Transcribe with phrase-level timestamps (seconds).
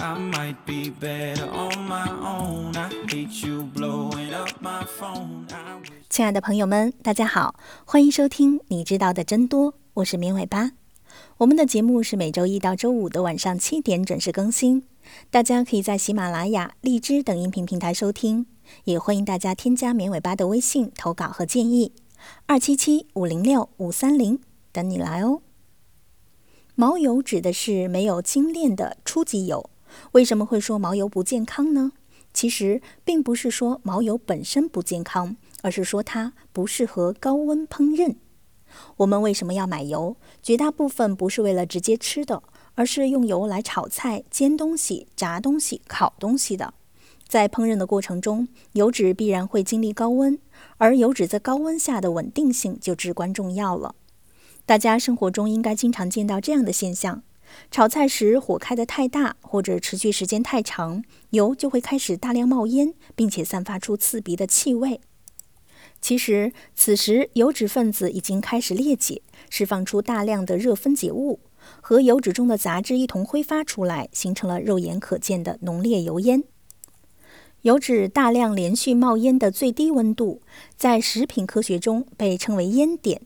[0.00, 2.76] I might be better on my own.
[2.76, 5.48] I hate you blowing up my phone.
[5.50, 10.70] I wish 亲爱的朋友们，大家好，欢迎收听《你知道的真多》，我是绵尾巴。
[11.38, 14.84] 我们的节目是每周一到周五的晚上七点准时更新，
[15.30, 18.46] 大家可以在喜马拉雅、荔枝等音频平台收听，
[18.84, 21.90] 也欢迎大家添加绵尾巴的微信投稿和建议，
[22.46, 24.38] 二七七五零六五三零
[24.70, 25.40] 等你来哦。
[26.76, 29.68] 毛油指的是没有精炼的初级油。
[30.12, 31.92] 为什么会说毛油不健康呢？
[32.34, 38.16] 其实并不是说毛油本身不健康，而是说它不适合高温烹饪。
[38.98, 40.16] 我们为什么要买油？
[40.42, 42.42] 绝大部分不是为了直接吃的，
[42.74, 46.74] 而是用油来炒菜、煎东西、炸东西、烤东西的。
[47.26, 50.38] 在烹饪的过程中，油脂必然会经历高温，
[50.76, 53.94] 而油脂在高温下的稳定性就至关重要了。
[54.64, 57.22] 大家生活中应该经常见到这样的现象：
[57.70, 65.00] 炒菜时火开得太大，或者持续时间太长，油就会开始大量冒烟，并且散发出刺鼻的气味。
[66.00, 71.40] 其实，此时油脂分子已经开始裂解，释放出大量的热分解物，
[71.80, 76.44] 和油脂中的杂质一同挥发出来，形成了肉眼可见的浓烈油烟。
[77.62, 80.40] 油脂大量连续冒烟的最低温度，
[80.76, 83.22] 在食品科学中被称为烟点。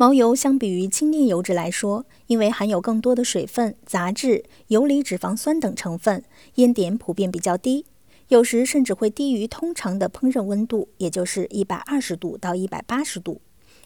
[0.00, 6.22] 毛油相比于精炼油脂来说，因为含有更多的水分、杂质、游离脂肪酸等成分，
[6.54, 7.84] 烟点普遍比较低。
[8.28, 13.40] 有时甚至会低于通常的烹饪温度，也就是一百二十度到一百八十度。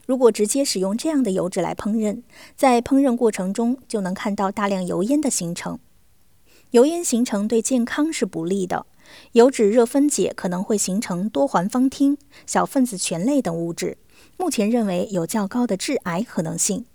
[0.05, 2.21] 如果直接使用这样的油脂来烹饪，
[2.55, 5.79] 在烹饪过程中就能看到大量油烟的形成。
[6.73, 8.85] 油烟形成对健康是不利的，
[9.33, 13.97] 油脂热分解可能会形成多环芳烃、小分子醛类等物质，
[14.37, 16.87] 目前认为有较高的致癌可能性。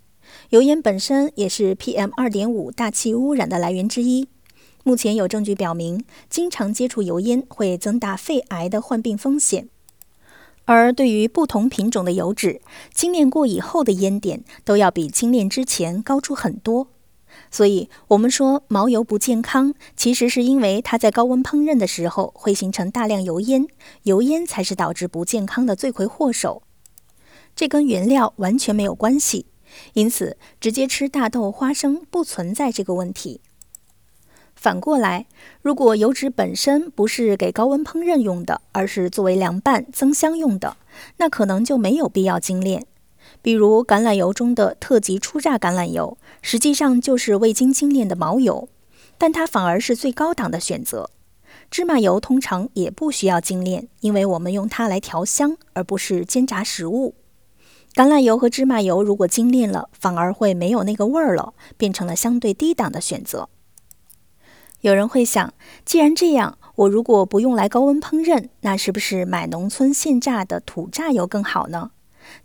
[0.49, 4.27] 油烟本身也是 PM 二点五大气污染的来源之一。
[4.83, 9.69] 目前有证据表明，经常接触油烟会增大肺癌的患病风险。
[10.65, 12.61] 而对于不同品种的油脂，
[12.93, 16.87] 精炼过以后的烟点都要比精炼之前高出很多。
[17.49, 23.65] 所以，我们说毛油不健康，其实是因为它在高温烹饪的时候会形成大量油烟，
[24.03, 26.63] 油烟才是导致不健康的罪魁祸首。
[27.57, 29.47] 这跟原料完全没有关系，
[29.93, 33.41] 因此直接吃大豆、花生不存在这个问题。
[34.55, 35.25] 反过来，
[35.63, 40.77] 如果油脂本身不是给高温烹饪用的，而是作为凉拌、增香用的，
[41.17, 42.85] 那可能就没有必要精炼。
[43.41, 48.69] 比如橄榄油中的特级初榨橄榄油，实际上就是未经精炼的毛油，
[49.17, 51.09] 但它反而是最高档的选择。
[51.71, 57.15] 芝麻油通常也不需要精炼，因为我们用它来调香，而不是煎炸食物。
[57.97, 63.49] 橄榄油和芝麻油如果精炼了，反而会没有那个味儿了，变成了相对低档的选择。
[64.81, 65.51] 有人会想，
[65.83, 71.89] 既然这样，我如果不用来高温烹饪，那是不是买农村现榨的土榨油更好呢？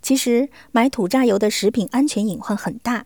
[0.01, 3.05] 其实，买土榨油的食品安全隐患很大。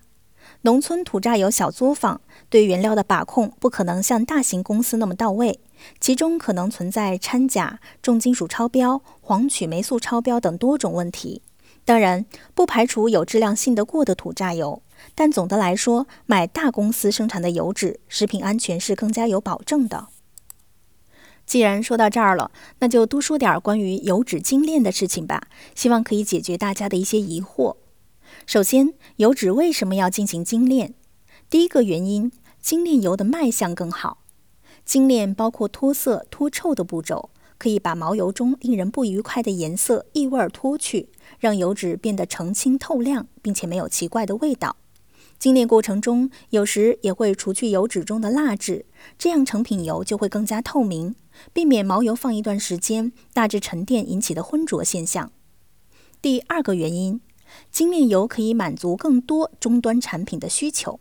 [0.62, 5.59] 农村土榨油小作坊对原料的把控不可能像大型公司那么到位，
[6.00, 11.41] 其中可能存在掺假、重金属超标、黄曲霉素超标等多种问题。
[11.87, 14.81] 当然，不排除有质量信得过的土榨油。
[15.15, 20.09] 但总的来说，买大公司生产的油脂，食品安全是更加有保证的。
[21.45, 27.77] 既然说到这儿了，那就多说点关于油脂精炼的事情吧，希望可以解决大家的一些疑惑。
[28.45, 30.93] 首先，油脂为什么要进行精炼？
[31.49, 34.25] 第一个原因，精炼油的卖相更好。
[34.83, 41.07] 精炼包括脱色、脱臭的步骤，可以把毛油中令人不愉快的颜色、异味脱去，
[41.39, 44.75] 让油脂变得澄清透亮，并且没有奇怪的味道。
[45.39, 48.85] 精炼过程中，有时也会除去油脂中的蜡质，
[49.19, 51.15] 这样成品油就会更加透明，
[51.53, 55.31] 避免毛油放一段时间，大质沉淀引起的浑浊现象。
[56.19, 57.22] 第二个原因，
[57.72, 60.99] 精炼油可以满足更多终端产品的需求。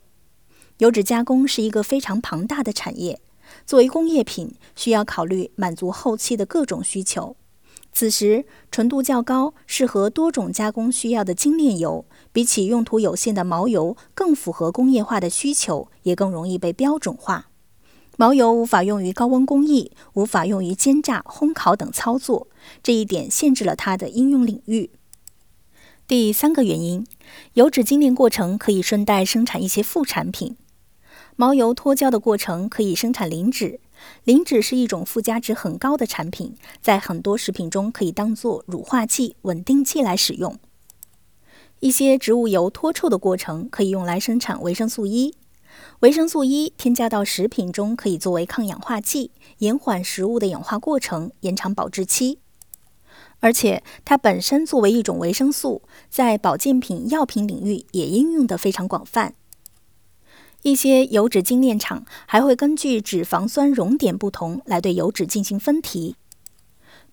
[0.77, 3.19] 油脂加工是一个非常庞大的产业，
[3.65, 7.35] 作为工业品，需要考虑满足后期的各种需求。
[7.97, 17.47] 此时，纯度较高、适合多种加工需要的精炼油，比起用途有限的毛油，更符合工业化的需求，也更容易被标准化。
[18.15, 22.47] 毛油无法用于高温工艺，无法用于煎炸、烘烤等操作，
[22.83, 24.91] 这一点限制了它的应用领域。
[26.07, 27.03] 第三个原因，
[27.53, 30.55] 油脂精炼过程可以顺带生产一些副产品。
[31.35, 33.79] 毛油脱胶的过程可以生产磷脂。
[34.23, 40.57] 磷脂是一种附加值很高的产品，在很多食品中可以当做乳化剂、稳定剂来使用。
[41.79, 45.35] 一些植物油脱臭的过程可以用来生产维生素 E。
[45.99, 52.39] 维生素 E 添加到食品中可以作为抗氧化剂，延缓食物的氧化过程，延长保质期。
[53.39, 59.35] 而且它本身作为一种维生素，在保健品、药品领域也应用得非常广泛。
[60.67, 66.17] 一些油脂精炼厂还会根据脂肪酸熔点不同来对油脂进行分提。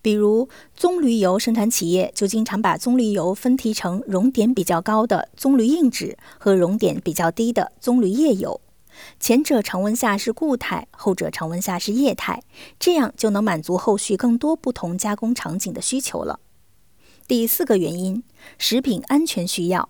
[0.01, 8.59] 比如棕榈油生产企业就经常把棕榈油分提成熔点比较高的棕榈硬脂和熔点比较低的棕榈液油。
[9.21, 12.43] 前者常温下是固态，后者常温下是液态，
[12.77, 16.41] 这样就能满足后续更多不同加工场景的需求了。
[17.25, 18.21] 第四个原因，
[18.57, 19.87] 食品安全需要。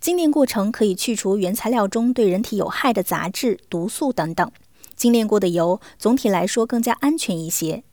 [0.00, 4.50] 精炼过程可以去除原材料中对人体有害的杂质、毒素等等。
[4.94, 7.84] 精炼过的油总体来说更加安全一些。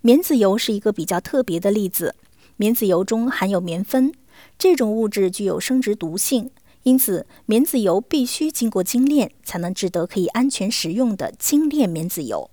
[0.00, 2.14] 棉籽油是一个比较特别的例子。
[2.56, 4.12] 棉籽油中含有棉酚，
[4.58, 6.50] 这种物质具有生殖毒性。
[6.82, 12.50] 因此，棉籽油必须经过精炼，才能制得可以安全食用的精炼棉籽油。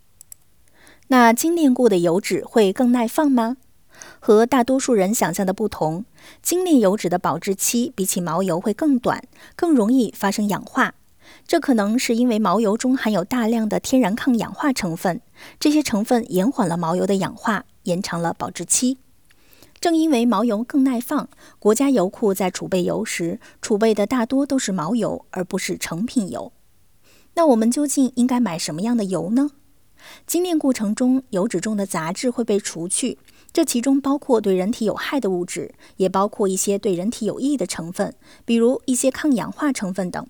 [1.08, 3.56] 那精炼过的油脂会更耐放吗？
[4.20, 6.06] 和大多数人想象的不同，
[6.42, 9.24] 精炼油脂的保质期比起毛油会更短，
[9.56, 10.96] 更容易发生氧化。
[11.46, 15.22] 这可能是因为毛油中含有大量的天然抗氧化成分，
[15.60, 18.98] 这些成分延缓了毛油的氧化，延长了保质期。
[19.80, 21.30] 正因为毛油更耐放，
[21.60, 26.52] 国家油库在储备油时，储备的大多都是毛油，而不是成品油。
[27.36, 29.52] 那我们究竟应该买什么样的油呢？
[30.26, 33.20] 精炼过程中，油脂中的杂质会被除去，
[33.58, 38.14] 这其中包括对人体有害的物质，也包括一些对人体有益的成分，
[38.46, 40.28] 比如一些抗氧化成分等。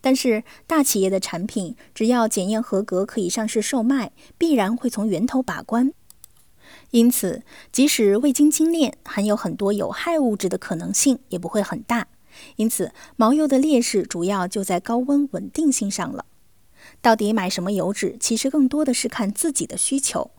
[0.00, 5.92] 但是，大企业的产品只要检验合格，可以上市售卖，必然会从源头把关。
[6.92, 12.06] 因此，即使未经精炼，含有很多有害物质的可能性也不会很大。
[12.54, 16.24] 因此，毛油的劣势主要就在高温稳定性上了。
[17.02, 20.30] 到底买什么油脂，其实更多的是看自己的需求。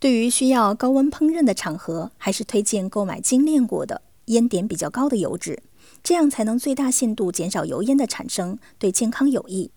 [0.00, 5.60] 对于需要高温烹饪的场合，还是推荐购买精炼过的、烟点比较高的油脂，
[6.04, 9.72] 这样才能最大限度减少油烟的产生，对健康有益。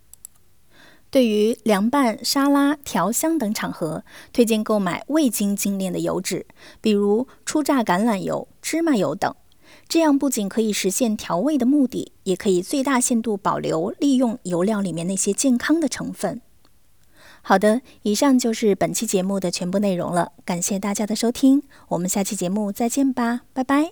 [1.09, 6.45] 对于凉拌、沙拉、调香等场合，推荐购买未经精炼的油脂，
[6.79, 9.35] 比如初榨橄榄油、芝麻油等。
[9.89, 16.41] 这样不仅可以实现调味的目的，也可以最大限度保留利用油料里面那些健康的成分。
[17.41, 23.91] 好的以上就是本期节目的全部内容了感谢大家的收听我们下期节目再见吧拜拜。